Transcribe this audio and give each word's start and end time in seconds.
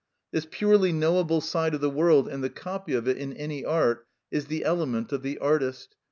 This 0.31 0.47
purely 0.49 0.91
knowable 0.91 1.41
side 1.41 1.75
of 1.75 1.81
the 1.81 1.87
world, 1.91 2.27
and 2.27 2.43
the 2.43 2.49
copy 2.49 2.95
of 2.95 3.07
it 3.07 3.17
in 3.19 3.33
any 3.33 3.63
art, 3.63 4.07
is 4.31 4.47
the 4.47 4.63
element 4.65 5.11
of 5.11 5.21
the 5.21 5.37
artist. 5.37 5.95